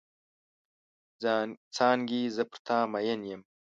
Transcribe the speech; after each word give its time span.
څانګې 1.75 2.21
زه 2.35 2.43
پر 2.49 2.59
تا 2.67 2.77
مئن 2.91 3.21
یم. 3.29 3.41